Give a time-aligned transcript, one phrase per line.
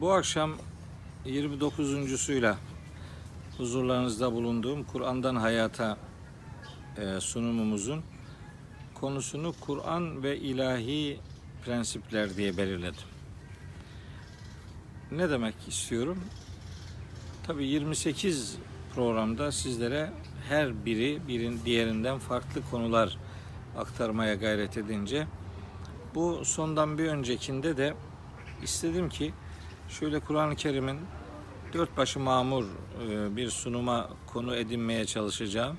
[0.00, 0.52] Bu akşam
[1.26, 2.56] 29.suyla
[3.56, 5.98] huzurlarınızda bulunduğum Kur'an'dan Hayata
[6.96, 8.02] e, sunumumuzun
[8.94, 11.20] konusunu Kur'an ve ilahi
[11.64, 13.08] prensipler diye belirledim.
[15.12, 16.24] Ne demek istiyorum?
[17.46, 18.56] Tabii 28
[18.94, 20.10] programda sizlere
[20.48, 23.18] her biri birin diğerinden farklı konular
[23.78, 25.26] aktarmaya gayret edince
[26.14, 27.94] bu sondan bir öncekinde de
[28.62, 29.32] istedim ki
[29.88, 31.00] şöyle Kur'an-ı Kerim'in
[31.72, 35.76] dört başı mamur e, bir sunuma konu edinmeye çalışacağım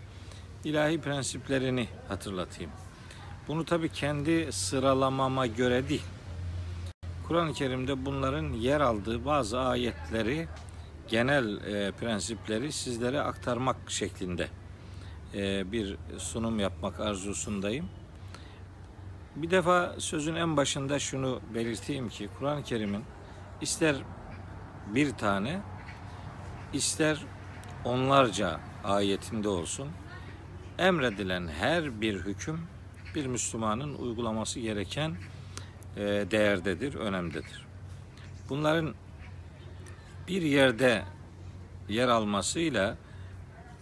[0.64, 2.72] ilahi prensiplerini hatırlatayım.
[3.48, 6.04] Bunu tabii kendi sıralamama göre değil.
[7.28, 10.48] Kur'an-ı Kerim'de bunların yer aldığı bazı ayetleri,
[11.08, 14.48] genel e, prensipleri sizlere aktarmak şeklinde
[15.34, 17.90] e, bir sunum yapmak arzusundayım.
[19.36, 23.04] Bir defa sözün en başında şunu belirteyim ki Kur'an-ı Kerim'in
[23.62, 23.96] ister
[24.96, 25.62] bir tane
[26.74, 27.20] ister
[27.86, 29.90] onlarca ayetinde olsun
[30.78, 32.62] emredilen her bir hüküm
[33.16, 35.16] bir Müslümanın uygulaması gereken
[35.96, 37.66] e, değerdedir, önemdedir.
[38.50, 38.94] Bunların
[40.28, 41.04] bir yerde
[41.90, 42.98] yer almasıyla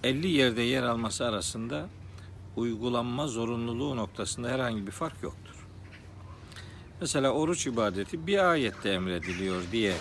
[0.03, 1.90] 50 yerde yer alması arasında
[2.56, 5.45] uygulanma zorunluluğu noktasında herhangi bir fark yoktur.
[7.02, 9.94] Mesela oruç ibadeti bir ayette emrediliyor diye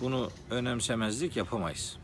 [0.00, 1.96] bunu önemsemezlik yapamayız.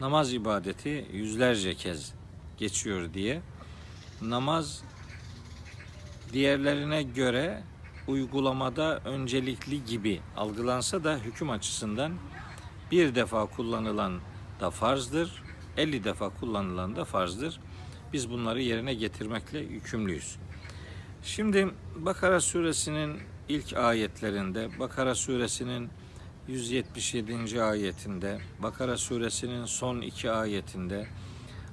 [0.00, 2.14] Namaz ibadeti yüzlerce kez
[2.58, 3.42] geçiyor diye
[4.22, 4.82] namaz
[6.32, 7.62] diğerlerine göre
[8.08, 12.12] uygulamada öncelikli gibi algılansa da hüküm açısından
[12.90, 14.20] bir defa kullanılan
[14.60, 15.42] da farzdır,
[15.76, 17.60] 50 defa kullanılan da farzdır.
[18.12, 20.36] Biz bunları yerine getirmekle yükümlüyüz.
[21.22, 25.90] Şimdi Bakara suresinin ilk ayetlerinde, Bakara suresinin
[26.48, 27.62] 177.
[27.62, 31.06] ayetinde, Bakara suresinin son iki ayetinde,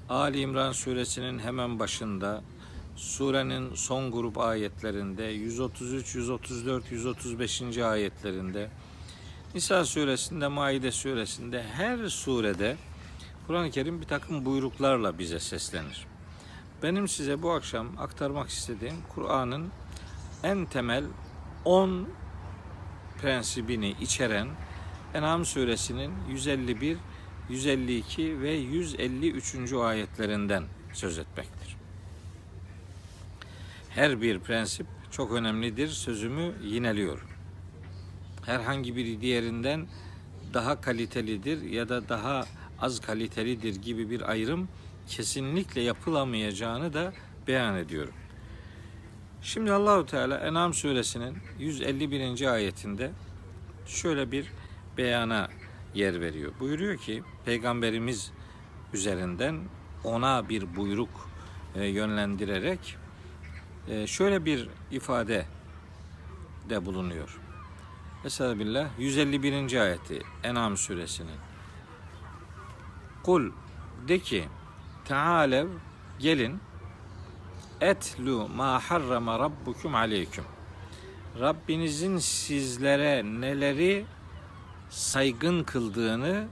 [0.09, 2.41] Ali İmran suresinin hemen başında,
[2.95, 7.77] surenin son grup ayetlerinde, 133, 134, 135.
[7.77, 8.69] ayetlerinde,
[9.55, 12.77] Nisa suresinde, Maide suresinde, her surede
[13.47, 16.05] Kur'an-ı Kerim bir takım buyruklarla bize seslenir.
[16.83, 19.69] Benim size bu akşam aktarmak istediğim Kur'an'ın
[20.43, 21.03] en temel
[21.65, 22.09] 10
[23.21, 24.47] prensibini içeren
[25.13, 26.97] En'am suresinin 151,
[27.49, 29.73] 152 ve 153.
[29.73, 30.63] ayetlerinden
[30.93, 31.75] söz etmektir.
[33.89, 35.87] Her bir prensip çok önemlidir.
[35.87, 37.27] Sözümü yineliyorum.
[38.45, 39.87] Herhangi bir diğerinden
[40.53, 42.45] daha kalitelidir ya da daha
[42.81, 44.67] az kalitelidir gibi bir ayrım
[45.07, 47.13] kesinlikle yapılamayacağını da
[47.47, 48.13] beyan ediyorum.
[49.43, 52.51] Şimdi Allahu Teala En'am suresinin 151.
[52.53, 53.11] ayetinde
[53.85, 54.51] şöyle bir
[54.97, 55.49] beyana
[55.93, 56.51] yer veriyor.
[56.59, 58.31] Buyuruyor ki peygamberimiz
[58.93, 59.59] üzerinden
[60.03, 61.29] ona bir buyruk
[61.75, 62.97] e, yönlendirerek
[63.87, 65.45] e, şöyle bir ifade
[66.69, 67.39] de bulunuyor.
[68.25, 69.81] Estağfirullah 151.
[69.81, 71.39] ayeti En'am suresinin.
[73.23, 73.51] Kul
[74.07, 74.43] de ki
[75.05, 75.67] Tealev
[76.19, 76.59] gelin
[77.81, 80.43] etlu ma harrama rabbukum aleyküm.
[81.39, 84.05] Rabbinizin sizlere neleri
[84.89, 86.47] saygın kıldığını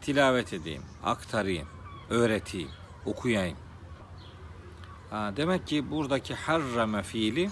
[0.00, 1.68] tilavet edeyim, aktarayım,
[2.10, 2.68] öğreteyim,
[3.06, 3.56] okuyayım.
[5.10, 7.50] Ha, demek ki buradaki harrame fiili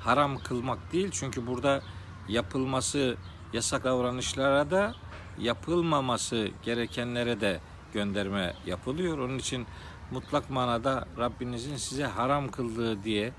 [0.00, 1.82] haram kılmak değil çünkü burada
[2.28, 3.16] yapılması
[3.52, 4.94] yasak davranışlara da
[5.38, 7.60] yapılmaması gerekenlere de
[7.92, 9.18] gönderme yapılıyor.
[9.18, 9.66] Onun için
[10.10, 13.32] mutlak manada Rabbinizin size haram kıldığı diye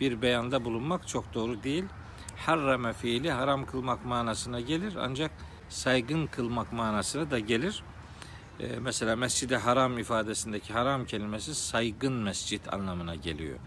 [0.00, 1.84] bir beyanda bulunmak çok doğru değil.
[2.36, 5.30] Harrame fiili haram kılmak manasına gelir ancak
[5.68, 7.82] saygın kılmak manasına da gelir.
[8.60, 13.58] Ee, mesela mescide haram ifadesindeki haram kelimesi saygın mescit anlamına geliyor.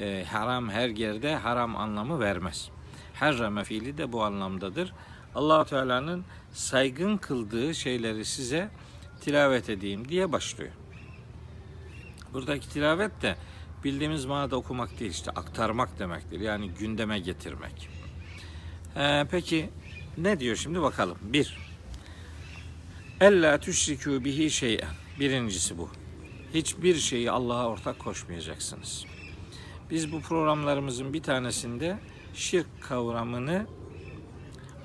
[0.00, 2.70] Ee, haram her yerde haram anlamı vermez.
[3.14, 4.92] Harrame fiili de bu anlamdadır.
[5.34, 8.70] allah Teala'nın saygın kıldığı şeyleri size
[9.20, 10.72] tilavet edeyim diye başlıyor.
[12.34, 13.36] Buradaki tilavet de
[13.84, 16.40] bildiğimiz manada okumak değil işte aktarmak demektir.
[16.40, 17.88] Yani gündeme getirmek.
[18.96, 19.70] Ee, peki
[20.18, 21.18] ne diyor şimdi bakalım.
[21.22, 21.58] Bir.
[23.20, 24.94] Ella tüşrikû bihi şey'en.
[25.20, 25.90] Birincisi bu.
[26.54, 29.04] Hiçbir şeyi Allah'a ortak koşmayacaksınız.
[29.90, 31.98] Biz bu programlarımızın bir tanesinde
[32.34, 33.66] şirk kavramını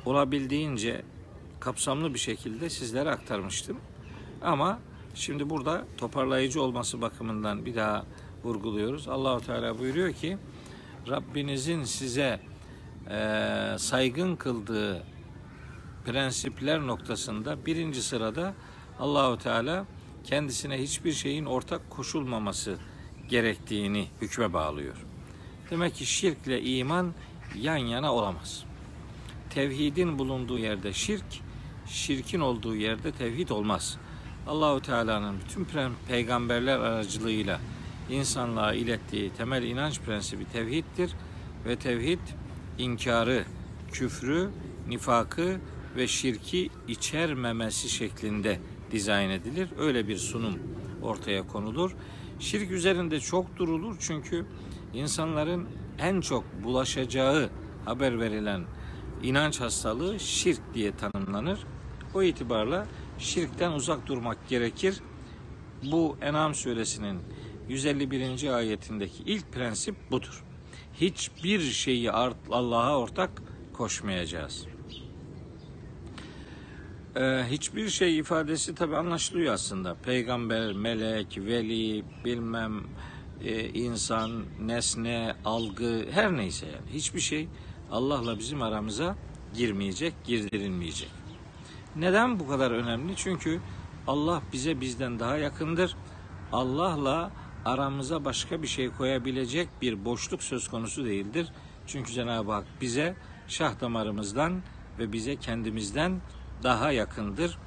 [0.05, 1.01] olabildiğince
[1.59, 3.77] kapsamlı bir şekilde sizlere aktarmıştım.
[4.41, 4.79] Ama
[5.15, 8.05] şimdi burada toparlayıcı olması bakımından bir daha
[8.43, 9.07] vurguluyoruz.
[9.07, 10.37] Allahu Teala buyuruyor ki
[11.09, 12.39] Rabbinizin size
[13.09, 15.03] e, saygın kıldığı
[16.05, 18.53] prensipler noktasında birinci sırada
[18.99, 19.85] Allahu Teala
[20.23, 22.77] kendisine hiçbir şeyin ortak koşulmaması
[23.29, 25.05] gerektiğini hükme bağlıyor.
[25.69, 27.13] Demek ki şirkle iman
[27.55, 28.63] yan yana olamaz.
[29.49, 31.25] Tevhidin bulunduğu yerde şirk,
[31.87, 33.97] şirkin olduğu yerde tevhid olmaz.
[34.49, 35.67] Allahu Teala'nın bütün
[36.07, 37.59] peygamberler aracılığıyla
[38.09, 41.11] insanlığa ilettiği temel inanç prensibi tevhiddir
[41.65, 42.19] ve tevhid
[42.77, 43.43] inkarı,
[43.91, 44.49] küfrü,
[44.87, 45.57] nifakı
[45.95, 48.59] ve şirki içermemesi şeklinde
[48.91, 49.69] dizayn edilir.
[49.79, 50.59] Öyle bir sunum
[51.01, 51.95] ortaya konulur.
[52.39, 54.45] Şirk üzerinde çok durulur çünkü
[54.93, 55.67] insanların
[55.99, 57.49] en çok bulaşacağı
[57.85, 58.61] haber verilen
[59.23, 61.59] inanç hastalığı şirk diye tanımlanır.
[62.13, 62.87] O itibarla
[63.19, 65.01] şirkten uzak durmak gerekir.
[65.83, 67.19] Bu En'am suresinin
[67.69, 68.53] 151.
[68.53, 70.43] ayetindeki ilk prensip budur.
[70.93, 73.41] Hiçbir şeyi Allah'a ortak
[73.73, 74.65] koşmayacağız.
[77.15, 79.93] Ee, hiçbir şey ifadesi tabi anlaşılıyor aslında.
[79.93, 82.83] Peygamber, melek, veli, bilmem
[83.43, 87.47] e, insan, nesne, algı her neyse yani hiçbir şey
[87.91, 89.15] Allah'la bizim aramıza
[89.55, 91.18] girmeyecek, girdirilmeyecek.
[91.99, 93.15] Neden bu kadar önemli?
[93.15, 93.59] Çünkü
[94.07, 95.95] Allah bize bizden daha yakındır.
[96.51, 97.31] Allah'la
[97.65, 101.51] aramıza başka bir şey koyabilecek bir boşluk söz konusu değildir.
[101.87, 103.15] Çünkü Cenab-ı Hak bize
[103.47, 104.61] şah damarımızdan
[104.99, 106.21] ve bize kendimizden
[106.63, 107.57] daha yakındır.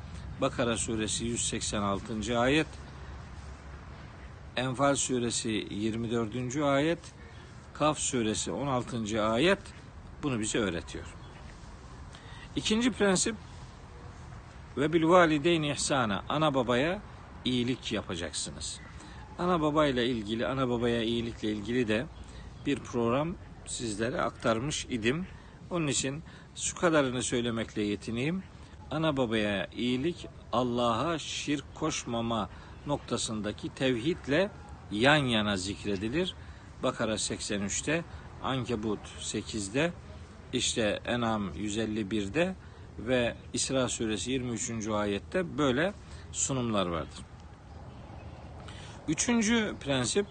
[0.40, 2.38] Bakara suresi 186.
[2.38, 2.66] ayet,
[4.56, 6.56] Enfal suresi 24.
[6.56, 6.98] ayet,
[7.74, 9.24] Kaf suresi 16.
[9.24, 9.58] ayet
[10.22, 11.04] bunu bize öğretiyor.
[12.56, 13.36] İkinci prensip
[14.76, 17.02] ve bil valideyni ihsana ana babaya
[17.44, 18.80] iyilik yapacaksınız.
[19.38, 22.06] Ana babayla ilgili, ana babaya iyilikle ilgili de
[22.66, 23.34] bir program
[23.66, 25.26] sizlere aktarmış idim.
[25.70, 26.22] Onun için
[26.56, 28.42] şu kadarını söylemekle yetineyim.
[28.90, 32.50] Ana babaya iyilik Allah'a şirk koşmama
[32.86, 34.50] noktasındaki tevhidle
[34.90, 36.34] yan yana zikredilir.
[36.82, 38.04] Bakara 83'te,
[38.42, 39.92] Ankebut 8'de,
[40.52, 42.54] işte Enam 151'de
[42.98, 44.88] ve İsra suresi 23.
[44.88, 45.94] ayette böyle
[46.32, 47.26] sunumlar vardır.
[49.08, 50.26] Üçüncü prensip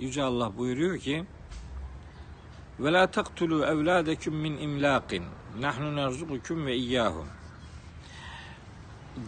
[0.00, 1.24] Yüce Allah buyuruyor ki
[2.80, 5.24] ve la taktulu evladeküm min imlaqin
[5.60, 7.28] nahnu nerzukukum ve iyyahum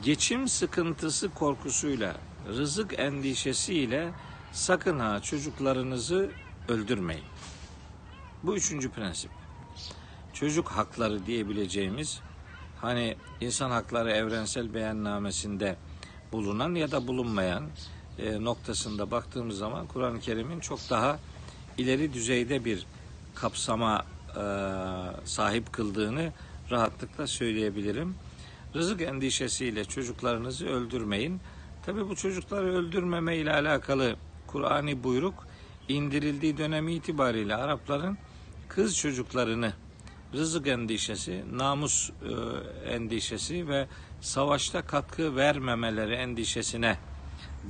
[0.02, 2.16] geçim sıkıntısı korkusuyla
[2.48, 4.12] rızık endişesiyle
[4.52, 6.30] sakın ha çocuklarınızı
[6.68, 7.24] öldürmeyin.
[8.42, 9.39] Bu üçüncü prensip.
[10.40, 12.20] Çocuk hakları diyebileceğimiz
[12.80, 15.76] hani insan hakları evrensel beyannamesinde
[16.32, 17.64] bulunan ya da bulunmayan
[18.18, 21.18] e, noktasında baktığımız zaman Kur'an-ı Kerim'in çok daha
[21.78, 22.86] ileri düzeyde bir
[23.34, 24.42] kapsama e,
[25.24, 26.32] sahip kıldığını
[26.70, 28.14] rahatlıkla söyleyebilirim.
[28.74, 31.40] Rızık endişesiyle çocuklarınızı öldürmeyin.
[31.86, 34.16] Tabi bu çocukları öldürmeme ile alakalı
[34.46, 35.46] Kur'ani buyruk
[35.88, 38.18] indirildiği dönemi itibariyle Arapların
[38.68, 39.72] kız çocuklarını
[40.34, 43.86] rızık endişesi, namus e, endişesi ve
[44.20, 46.98] savaşta katkı vermemeleri endişesine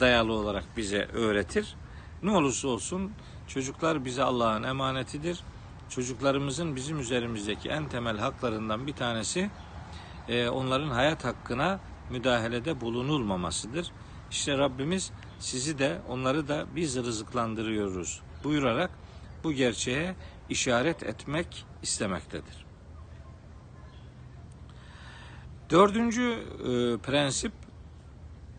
[0.00, 1.76] dayalı olarak bize öğretir.
[2.22, 3.12] Ne olursa olsun
[3.48, 5.40] çocuklar bize Allah'ın emanetidir.
[5.88, 9.50] Çocuklarımızın bizim üzerimizdeki en temel haklarından bir tanesi
[10.28, 13.92] e, onların hayat hakkına müdahalede bulunulmamasıdır.
[14.30, 18.90] İşte Rabbimiz sizi de onları da biz rızıklandırıyoruz buyurarak
[19.44, 20.14] bu gerçeğe
[20.50, 22.66] işaret etmek istemektedir.
[25.70, 27.52] Dördüncü e, prensip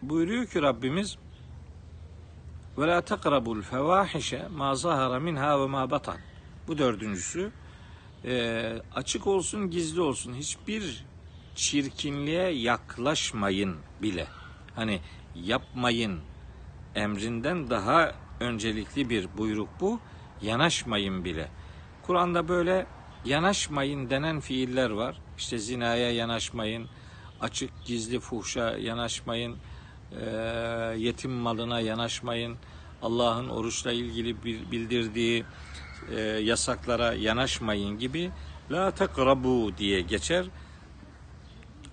[0.02, 1.18] buyuruyor ki Rabbimiz
[2.78, 6.18] ve la takrabul fevahişe ma zahara minha ve ma batan.
[6.68, 7.52] Bu dördüncüsü
[8.26, 11.06] e, açık olsun gizli olsun hiçbir
[11.56, 14.28] çirkinliğe yaklaşmayın bile.
[14.76, 15.02] Hani
[15.36, 16.20] yapmayın
[16.96, 20.00] emrinden daha öncelikli bir buyruk bu.
[20.42, 21.50] Yanaşmayın bile.
[22.12, 22.86] Kur'an'da böyle
[23.26, 25.22] yanaşmayın denen fiiller var.
[25.38, 26.88] İşte zinaya yanaşmayın,
[27.42, 29.58] açık gizli fuhşa yanaşmayın,
[30.98, 32.58] yetim malına yanaşmayın,
[33.02, 35.46] Allah'ın oruçla ilgili bildirdiği
[36.42, 38.32] yasaklara yanaşmayın gibi
[38.72, 40.46] la takrabu diye geçer.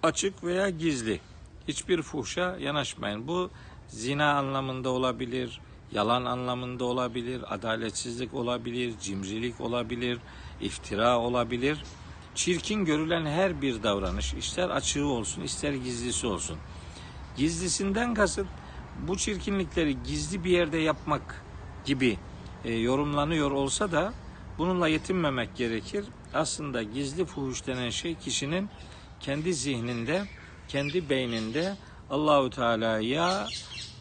[0.02, 1.20] Açık veya gizli.
[1.68, 3.28] Hiçbir fuhşa yanaşmayın.
[3.28, 3.50] Bu
[3.88, 5.60] zina anlamında olabilir,
[5.92, 10.18] yalan anlamında olabilir, adaletsizlik olabilir, cimrilik olabilir,
[10.60, 11.84] iftira olabilir.
[12.34, 16.56] Çirkin görülen her bir davranış, ister açığı olsun, ister gizlisi olsun.
[17.36, 18.46] Gizlisinden kasıt
[19.08, 21.44] bu çirkinlikleri gizli bir yerde yapmak
[21.84, 22.18] gibi
[22.64, 24.12] e, yorumlanıyor olsa da
[24.58, 26.04] bununla yetinmemek gerekir.
[26.34, 28.68] aslında gizli fuhuş denen şey kişinin
[29.20, 30.24] kendi zihninde,
[30.68, 31.76] kendi beyninde
[32.10, 33.48] Allahu Teala'ya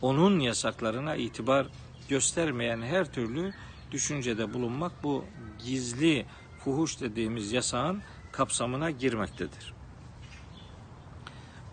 [0.01, 1.67] onun yasaklarına itibar
[2.09, 3.53] göstermeyen her türlü
[3.91, 5.25] düşüncede bulunmak bu
[5.65, 6.25] gizli
[6.63, 8.01] fuhuş dediğimiz yasağın
[8.31, 9.73] kapsamına girmektedir.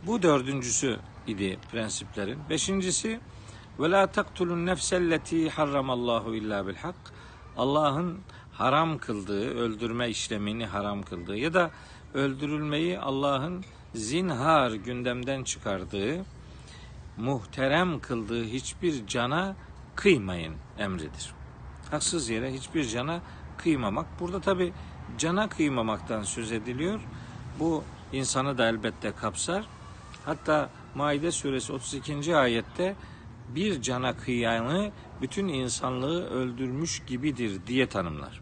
[0.07, 2.39] Bu dördüncüsü idi prensiplerin.
[2.51, 3.21] Beşincisi
[3.81, 6.95] ve la taktulun nefselleti harramallahu illa bil hak.
[7.57, 8.21] Allah'ın
[8.53, 11.71] haram kıldığı, öldürme işlemini haram kıldığı ya da
[12.15, 13.65] öldürülmeyi Allah'ın
[13.95, 16.25] zinhar gündemden çıkardığı,
[17.17, 19.57] muhterem kıldığı hiçbir cana
[19.95, 21.33] kıymayın emridir.
[21.91, 23.21] Haksız yere hiçbir cana
[23.57, 24.07] kıymamak.
[24.21, 24.73] Burada tabi
[25.19, 27.01] cana kıymamaktan söz ediliyor.
[27.61, 29.65] Bu insanı da elbette kapsar.
[30.25, 32.37] Hatta Maide suresi 32.
[32.37, 32.97] ayette
[33.55, 34.91] bir cana kıyanı
[35.23, 38.41] bütün insanlığı öldürmüş gibidir diye tanımlar.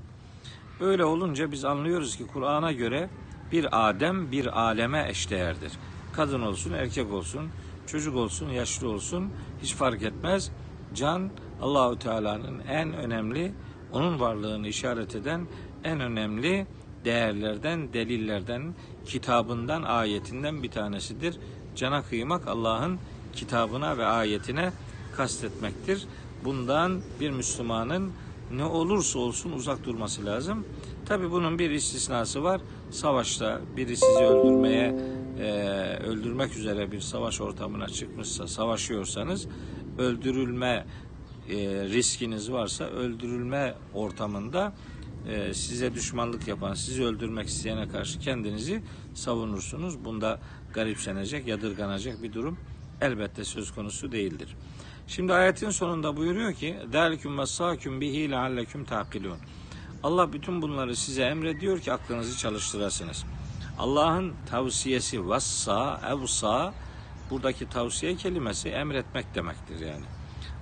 [0.80, 3.10] Öyle olunca biz anlıyoruz ki Kur'an'a göre
[3.52, 5.72] bir Adem bir aleme eşdeğerdir.
[6.12, 7.48] Kadın olsun, erkek olsun,
[7.86, 9.30] çocuk olsun, yaşlı olsun
[9.62, 10.50] hiç fark etmez.
[10.94, 11.30] Can
[11.62, 13.52] Allahu Teala'nın en önemli
[13.92, 15.46] onun varlığını işaret eden
[15.84, 16.66] en önemli
[17.04, 18.74] değerlerden, delillerden,
[19.06, 21.38] kitabından, ayetinden bir tanesidir.
[21.76, 22.98] Cana kıymak Allah'ın
[23.32, 24.72] kitabına ve ayetine
[25.16, 26.06] kastetmektir.
[26.44, 28.12] Bundan bir Müslümanın
[28.52, 30.64] ne olursa olsun uzak durması lazım.
[31.06, 32.60] Tabi bunun bir istisnası var.
[32.90, 34.94] Savaşta biri sizi öldürmeye,
[35.42, 35.46] e,
[35.96, 39.46] öldürmek üzere bir savaş ortamına çıkmışsa, savaşıyorsanız
[39.98, 40.86] öldürülme
[41.50, 44.72] e, riskiniz varsa öldürülme ortamında
[45.28, 48.82] e, size düşmanlık yapan, sizi öldürmek isteyene karşı kendinizi
[49.14, 50.04] savunursunuz.
[50.04, 50.40] Bunda
[50.74, 52.58] garipsenecek, yadırganacak bir durum
[53.00, 54.56] elbette söz konusu değildir.
[55.06, 59.38] Şimdi ayetin sonunda buyuruyor ki "Dâliküm vessâküm bihi lealleküm taqilûn."
[60.02, 63.24] Allah bütün bunları size emrediyor ki aklınızı çalıştırasınız.
[63.78, 66.74] Allah'ın tavsiyesi vassa, evsa
[67.30, 70.04] buradaki tavsiye kelimesi emretmek demektir yani.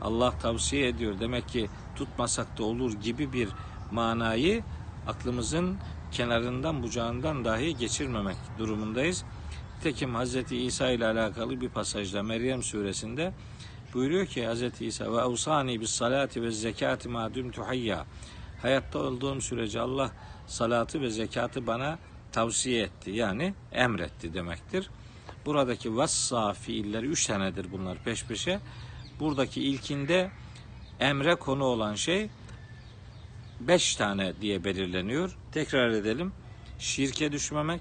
[0.03, 3.49] Allah tavsiye ediyor demek ki tutmasak da olur gibi bir
[3.93, 4.63] manayı
[5.07, 5.77] aklımızın
[6.13, 9.25] kenarından bucağından dahi geçirmemek durumundayız.
[9.83, 10.53] Tekim Hz.
[10.53, 13.33] İsa ile alakalı bir pasajda Meryem suresinde
[13.95, 14.81] buyuruyor ki Hz.
[14.81, 18.07] İsa ve avsani bis salati ve zekati ma dumtu hayya.
[18.63, 20.11] Hayatta olduğum sürece Allah
[20.47, 21.99] salatı ve zekatı bana
[22.33, 23.11] tavsiye etti.
[23.11, 24.91] Yani emretti demektir.
[25.47, 28.61] Buradaki vassa fiilleri üç tanedir bunlar peş peşe.
[29.21, 30.31] Buradaki ilkinde
[31.01, 32.31] emre konu olan şey
[33.61, 35.37] beş tane diye belirleniyor.
[35.53, 36.33] Tekrar edelim.
[36.79, 37.81] Şirke düşmemek,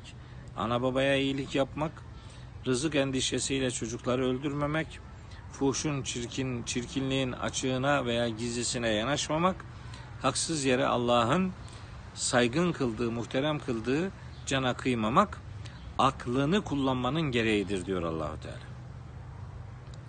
[0.58, 1.92] ana babaya iyilik yapmak,
[2.68, 5.00] rızık endişesiyle çocukları öldürmemek,
[5.52, 9.66] fuhşun çirkin çirkinliğin açığına veya gizlisine yanaşmamak,
[10.22, 11.52] haksız yere Allah'ın
[12.14, 14.12] saygın kıldığı, muhterem kıldığı
[14.50, 15.42] cana kıymamak
[15.98, 18.60] aklını kullanmanın gereğidir diyor Allahu Teala.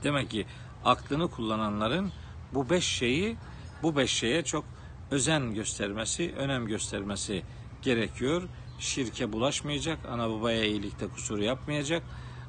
[0.05, 0.47] Demek ki
[0.85, 2.13] aklını kullananların
[2.55, 3.37] bu beş şeyi
[3.83, 4.65] bu beş şeye çok
[5.11, 7.43] özen göstermesi, önem göstermesi
[7.83, 8.43] gerekiyor.
[8.79, 12.03] Şirke bulaşmayacak, ana babaya iyilikte kusur yapmayacak.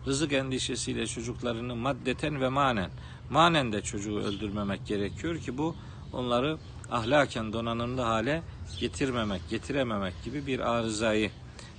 [0.08, 2.90] Rızık endişesiyle çocuklarını maddeten ve manen,
[3.30, 5.76] manen de çocuğu öldürmemek gerekiyor ki bu
[6.14, 6.58] onları
[6.92, 8.44] ahlaken donanımlı hale
[8.80, 11.32] getirmemek, getirememek gibi bir arızayı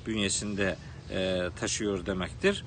[0.07, 0.77] bünyesinde
[1.11, 2.65] e, taşıyor demektir.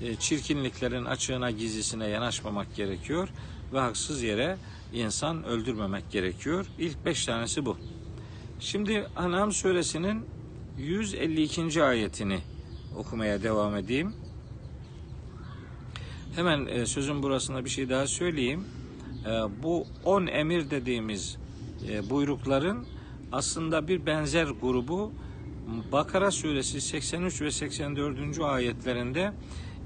[0.00, 3.28] E, çirkinliklerin açığına gizlisine yanaşmamak gerekiyor
[3.72, 4.56] ve haksız yere
[4.92, 6.66] insan öldürmemek gerekiyor.
[6.78, 7.76] İlk beş tanesi bu.
[8.60, 10.24] Şimdi Anam suresinin
[10.78, 11.82] 152.
[11.82, 12.38] ayetini
[12.96, 14.14] okumaya devam edeyim.
[16.36, 18.64] Hemen e, sözün burasında bir şey daha söyleyeyim.
[19.26, 19.30] E,
[19.62, 21.36] bu on emir dediğimiz
[21.88, 22.86] e, buyrukların
[23.32, 25.12] aslında bir benzer grubu
[25.92, 28.40] Bakara suresi 83 ve 84.
[28.40, 29.32] ayetlerinde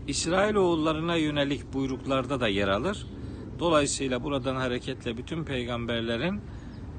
[0.09, 3.07] İsrailoğullarına yönelik buyruklarda da yer alır.
[3.59, 6.41] Dolayısıyla buradan hareketle bütün peygamberlerin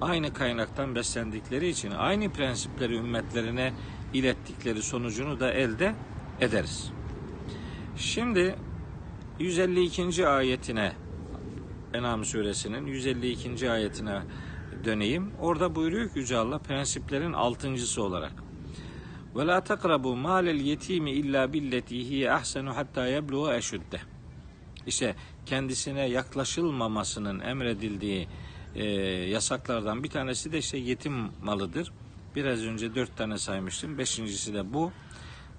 [0.02, 3.74] aynı kaynaktan beslendikleri için aynı prensipleri ümmetlerine
[4.14, 5.96] ilettikleri sonucunu da elde
[6.42, 6.92] ederiz.
[7.98, 8.56] Şimdi
[9.40, 10.28] 152.
[10.28, 10.92] ayetine
[11.94, 13.72] Enam suresinin 152.
[13.72, 14.22] ayetine
[14.84, 15.32] döneyim.
[15.42, 18.45] Orada buyuruyor ki Yüce Allah prensiplerin altıncısı olarak.
[19.36, 24.02] Ve la takrabu malel yetimi illa billeti hiye ahsenu hatta yebluğa eşudde.
[24.88, 25.16] İşte
[25.46, 28.28] kendisine yaklaşılmamasının emredildiği
[28.76, 28.86] e,
[29.30, 31.92] yasaklardan bir tanesi de işte yetim malıdır.
[32.36, 33.98] Biraz önce dört tane saymıştım.
[33.98, 34.92] Beşincisi de bu.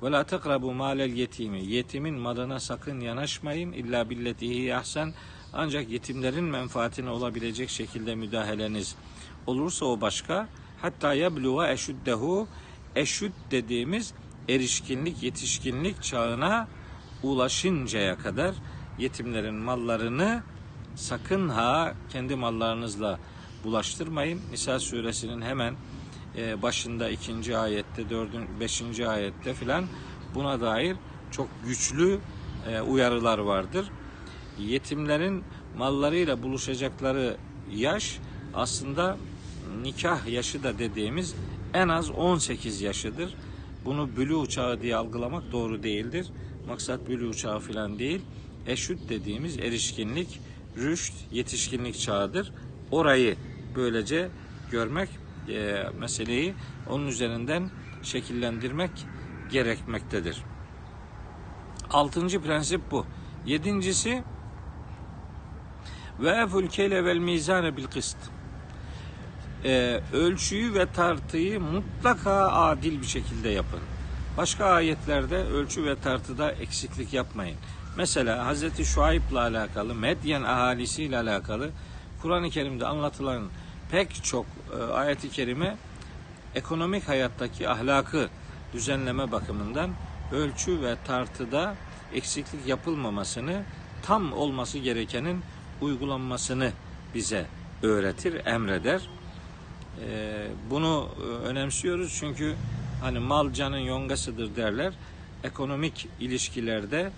[0.03, 1.67] Ve la takrabu malel yetimi.
[1.67, 3.73] Yetimin malına sakın yanaşmayın.
[3.73, 5.15] İlla billetihi ahsen.
[5.53, 8.97] Ancak yetimlerin menfaatine olabilecek şekilde müdahaleniz
[9.47, 10.49] olursa o başka.
[10.83, 12.49] Hatta yebluğa eşuddehu
[12.97, 14.13] eşüt dediğimiz
[14.49, 16.69] erişkinlik, yetişkinlik çağına
[17.23, 18.55] ulaşıncaya kadar
[18.99, 20.43] yetimlerin mallarını
[20.95, 23.19] sakın ha kendi mallarınızla
[23.65, 24.41] bulaştırmayın.
[24.51, 25.75] Nisa suresinin hemen
[26.37, 29.85] e, başında ikinci ayette, dördün, beşinci ayette filan
[30.35, 30.97] buna dair
[31.31, 32.19] çok güçlü
[32.71, 33.91] e, uyarılar vardır.
[34.59, 35.45] Yetimlerin
[35.79, 37.37] mallarıyla buluşacakları
[37.71, 38.19] yaş
[38.55, 39.17] aslında
[39.83, 41.35] nikah yaşı da dediğimiz
[41.77, 43.35] en az 18 yaşıdır.
[43.85, 46.27] Bunu bülü uçağı diye algılamak doğru değildir.
[46.69, 48.21] Maksat bülü uçağı filan değil.
[48.67, 50.41] Eşüt dediğimiz erişkinlik,
[50.77, 52.53] rüşt, yetişkinlik çağıdır.
[52.91, 53.37] Orayı
[53.75, 54.29] böylece
[54.71, 55.09] görmek
[55.49, 56.55] e, meseleyi
[56.91, 57.71] onun üzerinden
[58.03, 58.91] şekillendirmek
[59.51, 60.43] gerekmektedir.
[61.91, 63.07] Altıncı prensip bu.
[63.47, 64.23] Yedincisi
[66.21, 68.17] ve eful keyle vel mizane bil kıst.
[69.67, 73.81] Ee, ölçüyü ve tartıyı mutlaka adil bir şekilde yapın.
[74.37, 77.57] Başka ayetlerde ölçü ve tartıda eksiklik yapmayın.
[77.97, 78.85] Mesela Hz.
[78.85, 81.71] Şuayb'la alakalı, Medyen ahalisiyle alakalı
[82.23, 83.43] Kur'an-ı Kerim'de anlatılan
[83.91, 84.47] pek çok
[84.79, 85.77] e, ayeti kerime
[86.55, 88.29] ekonomik hayattaki ahlakı
[88.73, 89.91] düzenleme bakımından
[90.33, 91.75] ölçü ve tartıda
[92.15, 93.63] eksiklik yapılmamasını,
[94.03, 95.41] tam olması gerekenin
[95.81, 96.73] uygulanmasını
[97.15, 97.47] bize
[97.83, 99.16] öğretir, emreder.
[100.01, 102.55] Ee, bunu e, önemsiyoruz çünkü
[103.01, 104.95] hani mal canın yongasıdır derler.
[105.45, 107.11] Ekonomik ilişkilerde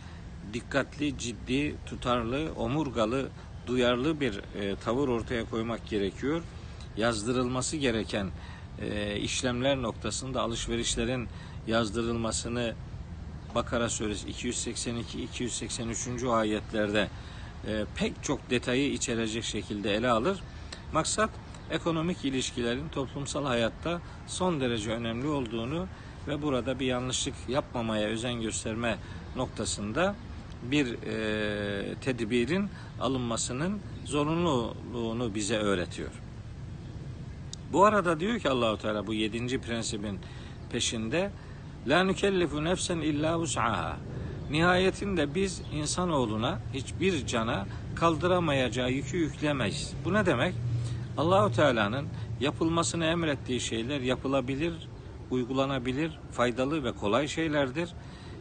[0.53, 3.29] dikkatli, ciddi, tutarlı, omurgalı,
[3.67, 6.43] duyarlı bir e, tavır ortaya koymak gerekiyor.
[6.97, 8.27] Yazdırılması gereken
[8.83, 11.29] e, işlemler noktasında alışverişlerin
[11.67, 12.75] yazdırılmasını
[13.55, 16.25] Bakara suresi 282 283.
[16.25, 17.09] ayetlerde
[17.97, 20.41] pek çok detayı içerecek şekilde ele alır.
[20.93, 21.31] Maksat
[21.71, 25.87] ekonomik ilişkilerin toplumsal hayatta son derece önemli olduğunu
[26.29, 28.99] ve burada bir yanlışlık yapmamaya özen gösterme
[29.37, 30.15] noktasında
[30.63, 32.69] bir e, tedbirin
[33.01, 36.11] alınmasının zorunluluğunu bize öğretiyor.
[37.73, 40.19] Bu arada diyor ki Allahu Teala bu yedinci prensibin
[40.73, 41.31] peşinde
[41.87, 43.97] la nükellifu nefsen illa vus'aha.
[44.51, 49.95] Nihayetinde biz insanoğluna hiçbir cana kaldıramayacağı yükü yüklemeyiz.
[50.05, 50.55] Bu ne demek?
[51.19, 52.09] Allahu Teala'nın
[52.41, 54.89] yapılmasını emrettiği şeyler yapılabilir,
[55.31, 57.91] uygulanabilir, faydalı ve kolay şeylerdir.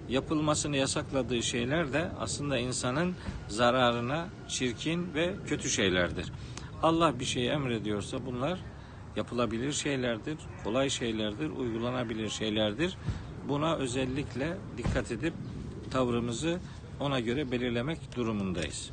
[0.09, 3.15] Yapılmasını yasakladığı şeyler de aslında insanın
[3.47, 6.31] zararına çirkin ve kötü şeylerdir.
[6.83, 8.59] Allah bir şey emrediyorsa bunlar
[9.15, 12.97] yapılabilir şeylerdir, kolay şeylerdir, uygulanabilir şeylerdir.
[13.49, 15.33] Buna özellikle dikkat edip
[15.91, 16.59] tavrımızı
[16.99, 18.91] ona göre belirlemek durumundayız.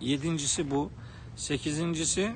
[0.00, 0.90] Yedincisi bu.
[1.36, 2.32] Sekizincisi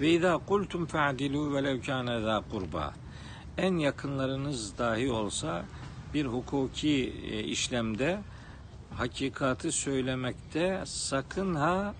[0.00, 2.94] ve izâ kultum fe'dilû velev kâne kurba.
[3.58, 5.64] En yakınlarınız dahi olsa
[6.14, 8.20] bir hukuki e, işlemde
[8.94, 11.94] hakikati söylemekte sakın ha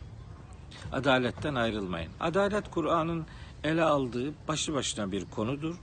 [0.93, 2.13] adaletten ayrılmayın.
[2.21, 3.27] Adalet Kur'an'ın
[3.65, 5.75] ele aldığı başlı başına bir konudur.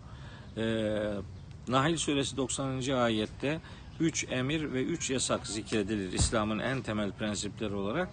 [1.67, 2.89] Nahil suresi 90.
[2.89, 3.60] ayette
[3.99, 8.10] 3 emir ve 3 yasak zikredilir İslam'ın en temel prensipleri olarak.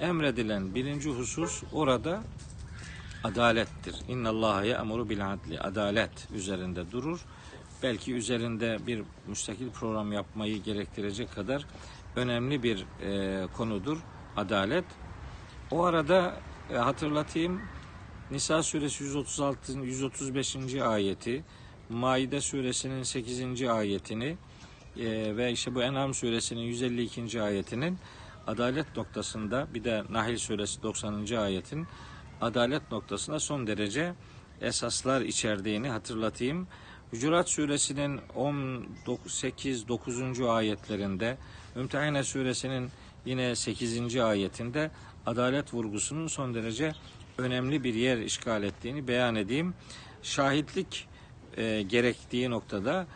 [0.00, 2.22] Emredilen birinci husus orada
[3.24, 3.96] adalettir.
[4.08, 5.60] İnna Allah ya'muru bil adli.
[5.60, 7.20] Adalet üzerinde durur.
[7.82, 11.66] Belki üzerinde bir müstakil program yapmayı gerektirecek kadar
[12.16, 13.98] önemli bir e, konudur
[14.36, 14.84] adalet.
[15.70, 16.40] O arada
[16.72, 17.60] e, hatırlatayım
[18.30, 20.74] Nisa suresi 136 135.
[20.74, 21.44] ayeti,
[21.88, 23.62] Maide suresinin 8.
[23.62, 24.36] ayetini
[24.96, 27.42] e, ve işte bu En'am suresinin 152.
[27.42, 27.98] ayetinin
[28.48, 31.36] adalet noktasında bir de Nahil suresi 90.
[31.36, 31.86] ayetin
[32.40, 34.14] adalet noktasında son derece
[34.60, 36.68] esaslar içerdiğini hatırlatayım.
[37.10, 40.40] Hucurat suresinin 18 9.
[40.40, 41.38] ayetlerinde,
[41.76, 42.90] Ümtehine suresinin
[43.26, 44.16] yine 8.
[44.16, 44.90] ayetinde
[45.26, 46.92] adalet vurgusunun son derece
[47.38, 49.74] önemli bir yer işgal ettiğini beyan edeyim.
[50.22, 51.08] Şahitlik
[51.56, 53.06] e, gerektiği noktada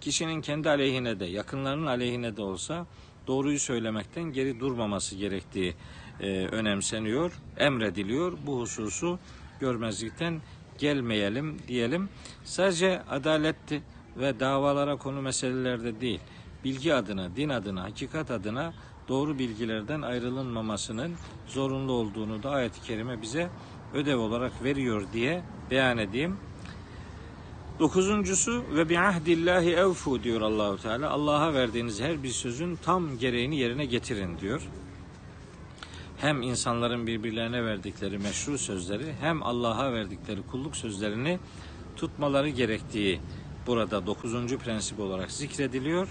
[0.00, 2.86] kişinin kendi aleyhine de yakınlarının aleyhine de olsa
[3.26, 5.74] doğruyu söylemekten geri durmaması gerektiği
[6.20, 8.32] e, önemseniyor, emrediliyor.
[8.46, 9.18] Bu hususu
[9.60, 10.40] görmezlikten
[10.78, 12.08] gelmeyelim diyelim.
[12.44, 13.82] Sadece adaletti
[14.16, 16.20] ve davalara konu meselelerde değil,
[16.64, 18.72] bilgi adına, din adına, hakikat adına
[19.08, 21.12] doğru bilgilerden ayrılınmamasının
[21.46, 23.48] zorunlu olduğunu da ayet-i kerime bize
[23.94, 26.36] ödev olarak veriyor diye beyan edeyim.
[27.80, 31.10] Dokuzuncusu ve bi ahdillahi evfu diyor Allahu Teala.
[31.10, 34.62] Allah'a verdiğiniz her bir sözün tam gereğini yerine getirin diyor.
[36.20, 41.38] hem insanların birbirlerine verdikleri meşru sözleri hem Allah'a verdikleri kulluk sözlerini
[41.96, 43.20] tutmaları gerektiği
[43.66, 46.08] burada dokuzuncu prensip olarak zikrediliyor.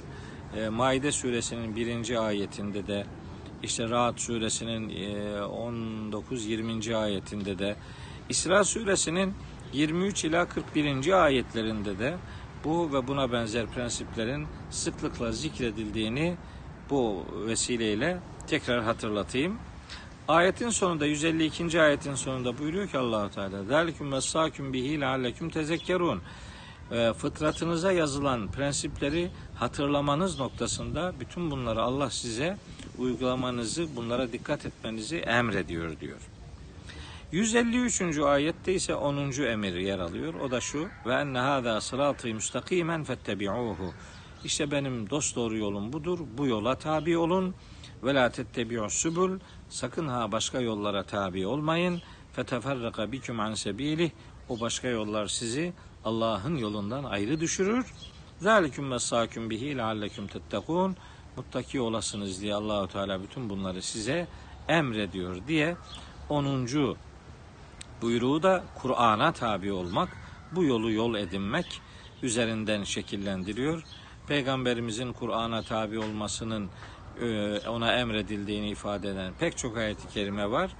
[0.57, 3.05] E, Maide suresinin birinci ayetinde de
[3.63, 4.93] işte Rahat suresinin e,
[6.11, 6.95] 19-20.
[6.95, 7.75] ayetinde de
[8.29, 9.33] İsra suresinin
[9.73, 11.23] 23 ila 41.
[11.23, 12.17] ayetlerinde de
[12.63, 16.35] bu ve buna benzer prensiplerin sıklıkla zikredildiğini
[16.89, 19.59] bu vesileyle tekrar hatırlatayım.
[20.27, 21.81] Ayetin sonunda 152.
[21.81, 26.21] ayetin sonunda buyuruyor ki Allahu Teala "Zalikum vesaküm bihi leallekum tezekkerun."
[26.91, 32.57] E, fıtratınıza yazılan prensipleri hatırlamanız noktasında bütün bunları Allah size
[32.97, 36.28] uygulamanızı, bunlara dikkat etmenizi emrediyor diyor.
[37.31, 38.17] 153.
[38.17, 39.31] ayette ise 10.
[39.43, 40.33] emir yer alıyor.
[40.33, 43.93] O da şu: "Ve enne hâzâ sırâtı müstakimen fettebi'ûhu."
[44.43, 46.19] İşte benim dost doğru yolum budur.
[46.37, 47.55] Bu yola tabi olun.
[48.03, 48.31] Ve la
[48.89, 49.39] subul.
[49.69, 52.01] Sakın ha başka yollara tabi olmayın.
[52.33, 54.11] Feteferraka biküm an sebilih.
[54.49, 55.73] O başka yollar sizi
[56.05, 57.85] Allah'ın yolundan ayrı düşürür.
[58.39, 60.95] Zaliküm vesâküm bihi lealleküm tettekûn.
[61.37, 64.27] Muttaki olasınız diye Allahu Teala bütün bunları size
[64.67, 65.75] emrediyor diye
[66.29, 66.67] 10.
[68.01, 70.09] buyruğu da Kur'an'a tabi olmak,
[70.51, 71.81] bu yolu yol edinmek
[72.23, 73.83] üzerinden şekillendiriyor.
[74.27, 76.69] Peygamberimizin Kur'an'a tabi olmasının
[77.21, 80.71] e, ona emredildiğini ifade eden pek çok ayet-i kerime var.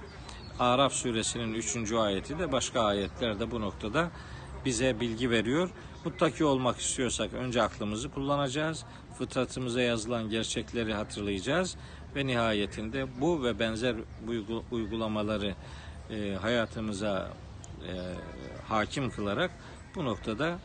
[0.58, 1.92] Araf suresinin 3.
[1.92, 4.10] ayeti de başka ayetler de bu noktada
[4.64, 5.70] bize bilgi veriyor.
[6.04, 8.84] Muttaki olmak istiyorsak önce aklımızı kullanacağız.
[9.18, 11.76] Fıtratımıza yazılan gerçekleri hatırlayacağız
[12.16, 13.96] ve nihayetinde bu ve benzer
[14.70, 15.54] uygulamaları
[16.12, 17.30] e, hayatımıza
[17.88, 17.92] e,
[18.68, 19.50] hakim kılarak
[19.94, 20.58] bu noktada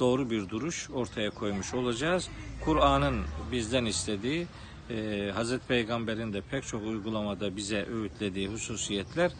[0.00, 2.28] doğru bir duruş ortaya koymuş olacağız.
[2.64, 4.46] Kur'an'ın bizden istediği
[4.90, 9.32] e, Hazreti Peygamber'in de pek çok uygulamada bize öğütlediği hususiyetler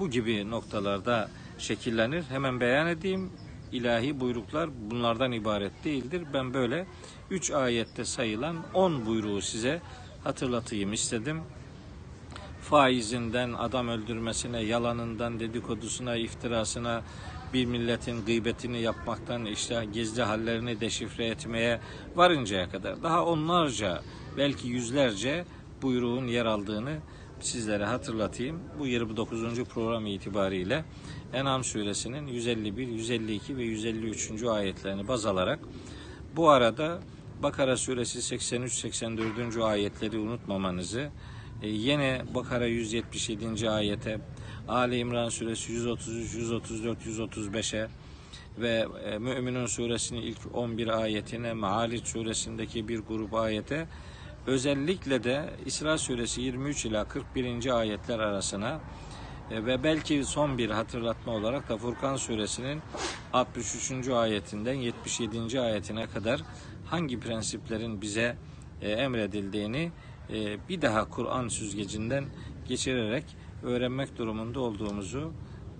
[0.00, 2.24] bu gibi noktalarda şekillenir.
[2.28, 3.30] Hemen beyan edeyim.
[3.72, 6.22] İlahi buyruklar bunlardan ibaret değildir.
[6.34, 6.86] Ben böyle
[7.30, 9.80] üç ayette sayılan on buyruğu size
[10.24, 11.40] hatırlatayım istedim.
[12.60, 17.02] Faizinden, adam öldürmesine, yalanından, dedikodusuna, iftirasına,
[17.54, 21.80] bir milletin gıybetini yapmaktan işte gizli hallerini deşifre etmeye
[22.16, 24.02] varıncaya kadar daha onlarca
[24.36, 25.44] belki yüzlerce
[25.82, 26.98] buyruğun yer aldığını
[27.40, 28.60] sizlere hatırlatayım.
[28.78, 29.64] Bu 29.
[29.64, 30.84] program itibariyle
[31.32, 34.42] En'am suresinin 151, 152 ve 153.
[34.42, 35.60] ayetlerini baz alarak
[36.36, 37.00] bu arada
[37.42, 39.62] Bakara suresi 83-84.
[39.62, 41.10] ayetleri unutmamanızı,
[41.62, 43.70] e, yine Bakara 177.
[43.70, 44.18] ayete,
[44.68, 47.88] Ali İmran suresi 133, 134, 135'e
[48.58, 53.86] ve e, Müminun suresinin ilk 11 ayetine, Maalic suresindeki bir grup ayete
[54.46, 57.78] özellikle de İsra suresi 23 ila 41.
[57.78, 58.80] ayetler arasına
[59.50, 62.82] e, ve belki son bir hatırlatma olarak da Furkan suresinin
[63.32, 64.08] 63.
[64.08, 65.60] ayetinden 77.
[65.60, 66.40] ayetine kadar
[66.86, 68.36] hangi prensiplerin bize
[68.82, 69.92] e, emredildiğini
[70.68, 72.24] bir daha Kur'an süzgecinden
[72.68, 73.24] geçirerek
[73.62, 75.32] öğrenmek durumunda olduğumuzu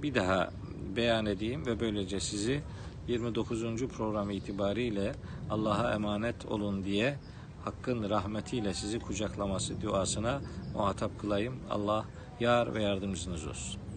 [0.03, 0.51] bir daha
[0.97, 2.61] beyan edeyim ve böylece sizi
[3.09, 3.87] 29.
[3.87, 5.13] program itibariyle
[5.51, 7.19] Allah'a emanet olun diye
[7.65, 10.41] Hakk'ın rahmetiyle sizi kucaklaması duasına
[10.75, 11.55] muhatap kılayım.
[11.71, 12.05] Allah
[12.41, 13.90] yar ve yardımcınız olsun.